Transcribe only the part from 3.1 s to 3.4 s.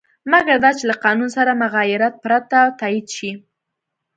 شي.